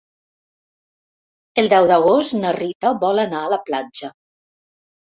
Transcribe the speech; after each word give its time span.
El 1.63 1.69
deu 1.75 1.91
d'agost 1.93 2.35
na 2.41 2.55
Rita 2.59 2.97
vol 3.05 3.25
anar 3.27 3.47
a 3.47 3.55
la 3.57 3.63
platja. 3.71 4.15